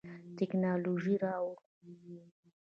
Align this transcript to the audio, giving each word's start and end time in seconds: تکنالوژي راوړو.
تکنالوژي 0.37 1.15
راوړو. 1.23 1.55